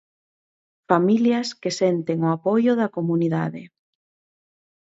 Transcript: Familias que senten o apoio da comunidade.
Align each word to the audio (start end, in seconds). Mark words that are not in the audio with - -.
Familias 0.91 1.47
que 1.61 1.71
senten 1.79 2.17
o 2.27 2.29
apoio 2.37 2.71
da 2.79 2.91
comunidade. 2.97 3.61